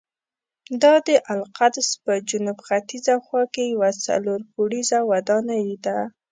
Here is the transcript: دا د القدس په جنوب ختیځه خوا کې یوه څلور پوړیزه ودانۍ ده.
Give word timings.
دا 0.81 0.93
د 1.07 1.09
القدس 1.33 1.89
په 2.03 2.13
جنوب 2.29 2.57
ختیځه 2.67 3.15
خوا 3.25 3.43
کې 3.53 3.63
یوه 3.73 3.89
څلور 4.05 4.39
پوړیزه 4.51 4.99
ودانۍ 5.11 5.65
ده. 5.85 5.97